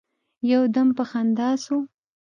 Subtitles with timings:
[0.51, 1.75] يو دم په خندا سو.